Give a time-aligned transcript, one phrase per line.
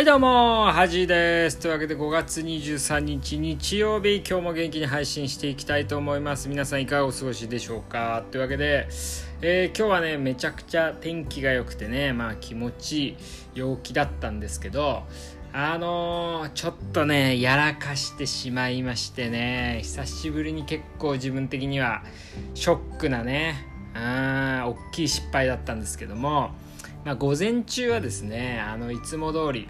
[0.00, 1.58] はいどうもはじです。
[1.58, 6.48] というわけで5月23日日曜日今日も元気に配信していきたいと思います。
[6.48, 8.24] 皆さんいかがお過ごしでしょうか？
[8.30, 8.88] というわけで、
[9.42, 13.16] えー、今日はねめちゃくちゃ天気が良くてねまあ気持ちいい
[13.56, 15.02] 陽気だったんですけど
[15.52, 22.04] あのー、ちょっとねやらかしてしまいましてね久しぶりに結構自分的には
[22.54, 26.52] ショックなねあ大きい失敗だったんですけども
[27.04, 29.68] まあ、午前中はですねあのいつも通り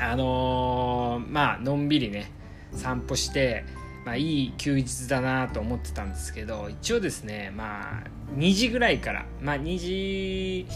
[0.00, 2.30] あのー、まあのんびりね
[2.72, 3.64] 散歩して
[4.04, 10.66] まあいい休日だなと思ってたんですけど一応ですねまあ2時ぐらいからまあ2時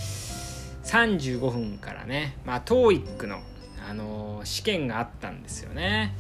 [0.85, 3.41] 35分からねまあ TOEIC の
[3.89, 6.15] あのー、試験があったんですよね。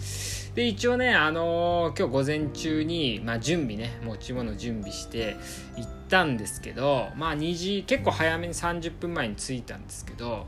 [0.55, 5.37] で一応ね、あのー、今日午前中に、まあ、準備ね持ち物準備して
[5.77, 10.47] 行ったんですけどまあ2時結構早めに30分前に着いたんですけど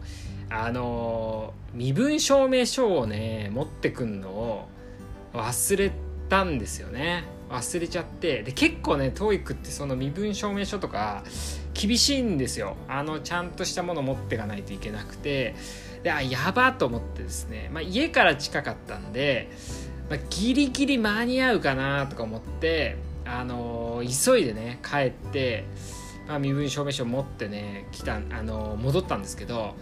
[0.51, 4.69] あの身分証明書をね持ってくんのを
[5.33, 5.93] 忘れ
[6.29, 7.25] たんですよね。
[7.51, 8.43] 忘れちゃって。
[8.43, 11.25] で結構ね TOEIC ってその身分証明書とか
[11.73, 12.77] 厳しいんですよ。
[12.89, 15.55] あのちゃんとしたもの持ってかないといけなくて。
[16.05, 19.49] であやばと思ってですね、まあ、家から近かったんで、
[20.11, 25.65] まあ、ギリギリ間に合うかなとか思ってあの急いでね帰って、
[26.29, 29.75] まあ、身分証明書持ってね来た、あの戻ったんですけど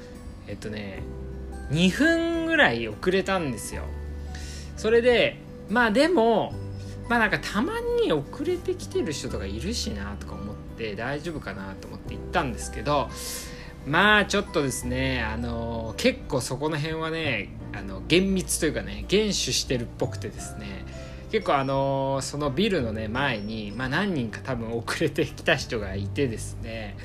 [0.47, 1.03] えっとね
[1.71, 3.85] 2分ぐらい遅れたんですよ。
[4.77, 6.53] それでまあでも
[7.09, 13.09] まあなんかたまに遅れてきてる人とかいるしなとか思って大丈夫かなと思って行ったんですけど
[13.87, 20.85] まあちょっとですねあの結構そこの辺はねあの厳密というかね厳守してるっぽくてですね
[21.31, 26.97] 結構あのそのビルのね前に、まあ、何人か多分遅れてきた人がいてですね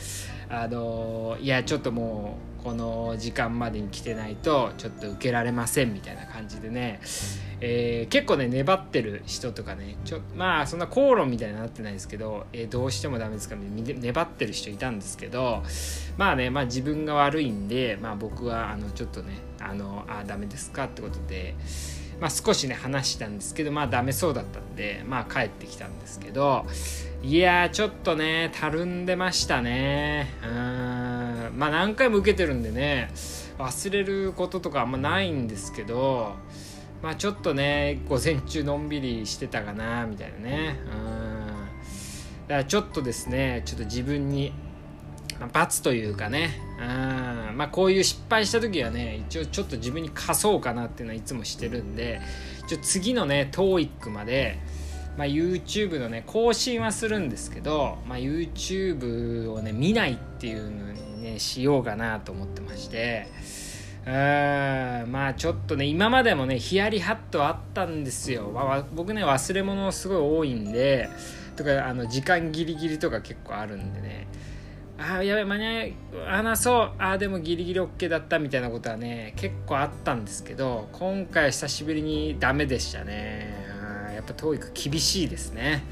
[0.49, 6.99] あのいやちょっともうこの時間までに来てないとちょっと受けられませんみたいな感じでね、
[7.61, 15.63] えー、結構ね粘ってる人とかねちょまあそんな口論みたいになってないですけど、えー、どうしてもダメですかみたいな粘ってる人いたんですけど
[16.17, 21.55] まあねまあ自分が悪いんで、まあ、僕はあのちょっとねあのあダメですかってことで。
[22.19, 26.65] まあ、少しね話したんですけどまあダメそうだったんでまあ帰ってきたんですけど
[27.27, 30.31] いやちょっとねたるんでましたね。
[30.41, 30.49] うん。
[31.57, 33.09] まあ何回も受けてるんでね
[33.57, 36.35] 忘れることとかあんまないんですけど
[37.01, 40.79] まあちょっとね午前中のんびりしてたかなみたいなね。
[40.85, 41.47] うん。
[42.47, 44.53] だからちょっとですねちょっと自分に
[45.37, 46.61] ま罰というかね。
[46.79, 46.81] う
[47.51, 47.57] ん。
[47.57, 52.21] まあこういう失敗した時はね一応ちょっと自分に貸そうかなっていうのはいつもしてるんで
[52.69, 54.59] ちょ次のね TOEIC まで
[55.17, 63.27] まあ、YouTube のね更新はするんですけど、まあ、YouTube をね見ないっていうのにねしようかなと思ってまして。
[64.05, 71.09] うーんまあちょっとね今までもねヒヤリハットあったんですよ、まあ、僕ね忘れ物すごい多いんで
[71.57, 74.27] とかあの時間ギリギリとか結構あるんでね。
[74.99, 75.93] ああやべ間に合い
[76.25, 76.91] 話そう。
[76.97, 83.56] あでもギリギリ OK だったみたいなことはね結構あったんですけど今回久しぶりにダメでしたね。
[84.17, 85.83] やっぱ TOEIC 厳しいですね。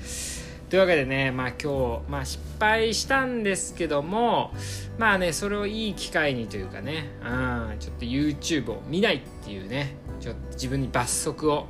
[0.69, 4.51] というわけでねまあ今日、まあ、失敗したんですけども
[4.97, 11.67] まあねそれをいい機会にというかねうんちょっと YouTube を見ないっていうねちょっと自分に罰則を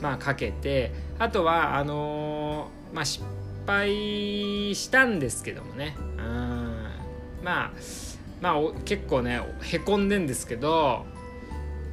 [0.00, 3.24] まあかけてあとはあのー、まあ失
[3.66, 6.86] 敗したんですけどもねうん
[7.42, 7.72] まあ
[8.40, 11.04] まあ結構ねへこんでんですけど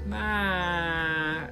[0.07, 1.49] まあ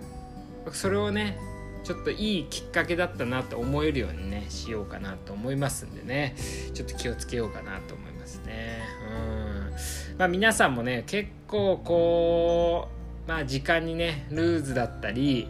[0.71, 1.39] それをね
[1.87, 6.35] ちょっといいきっかけだったなと思えるようにねしようかなと思いますんでね。
[6.73, 8.79] ちょっと気をつけようかなと思いますね。
[9.09, 10.17] うん。
[10.17, 12.89] まあ皆さんもね結構こ
[13.25, 15.47] うまあ時間にねルーズだったり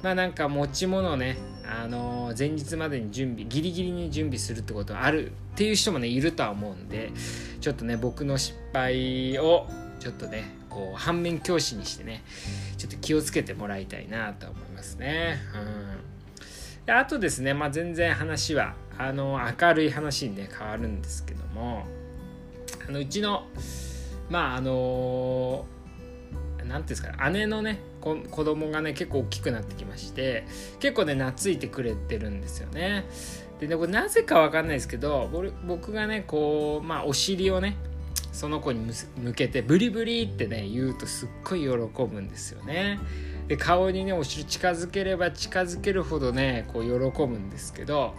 [0.00, 7.10] まあなんか持ち物ねあの前日までに準備ギリギリに準備するってことあるっていう人もねいるとは思うんで
[7.60, 9.66] ちょっとね僕の失敗を
[9.98, 12.24] ちょっとねこう反面教師にしてね
[12.76, 15.38] ちょっと気をつけてもらいたいなと思いますね。
[15.54, 21.86] うん、であとですね、まあ、全然話はあの明るい話にね変わるんですけども
[22.88, 23.46] あのうちの
[24.28, 25.64] まああの
[26.58, 30.44] 何ていうんですかね姉のね子供がね結構大きくなってきまして
[30.80, 33.06] 結構ね懐いてくれてるんですよね。
[33.60, 35.30] でねこれなぜか分かんないですけど
[35.66, 37.76] 僕がねこうまあお尻をね
[38.34, 42.98] その子に向けてブリブリってね言うとすっごい喜ぶんですよね。
[43.46, 48.14] で顔にねお尻近づければ近づけるほどねこう喜ぶんですけど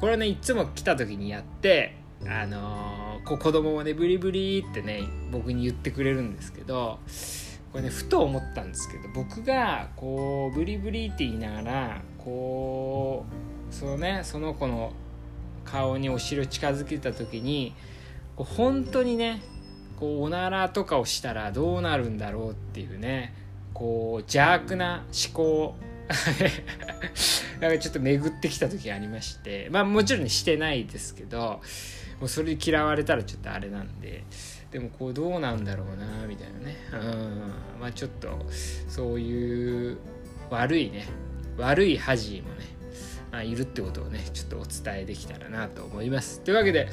[0.00, 1.96] これねいつも来た時にやって
[2.26, 5.02] あのー、こう子供もねブリブリってね
[5.32, 7.00] 僕に言ってくれるんですけど
[7.72, 13.24] これねふと思ったんですけど僕がこうブリブリって言いながらこ
[13.70, 14.92] うそのねその子の
[15.64, 17.74] 顔にお尻近づけた時に
[18.36, 19.42] こう本当にね
[19.98, 23.34] こうおならとかをしたらどうなるんだろうっていうね
[23.72, 25.74] こう邪悪な思考
[27.60, 31.60] なんかちょっと巡ってきた時ありましてまあもちろん、してないですけど
[32.20, 34.24] もうそれで嫌われたらちょっとあれなんで
[34.70, 38.46] でもこうどうなんだろうなみたいなねうんまあちょっと
[38.88, 39.98] そういう
[40.50, 41.06] 悪いね
[41.56, 42.75] 悪い恥もね
[43.32, 46.40] まあ、いるってことをねちょっとお伝えできたらなと思います。
[46.40, 46.88] というわけで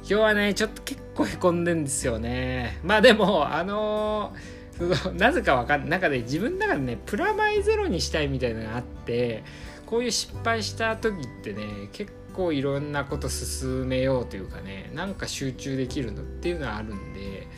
[0.00, 2.78] 今日はねちょっと結構へこんでんですよね。
[2.82, 5.88] まあでもあのー、なぜかわかんない。
[5.90, 9.42] 中で自分の中でねプラマイゼロにしたいみたいなのがあって
[9.86, 17.48] こういう失敗した時ってね結構いろんなこと進めようというかねなんか集中できるのっていうのはあるんで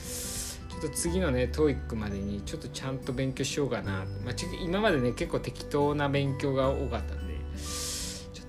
[0.71, 4.35] ちょっと次のね TOEIC までにちょっとちゃんと勉強しようかな、まあ、
[4.65, 7.30] 今までね結構適当な勉強が多かったんで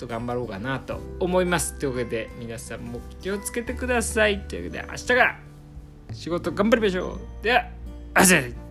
[0.02, 1.78] と頑張ろうかなと思います。
[1.80, 4.42] というわけで皆さんも気をつけてください。
[4.48, 5.40] というわけで明日から
[6.12, 7.44] 仕事頑張りましょう。
[7.44, 7.66] では
[8.14, 8.71] あせ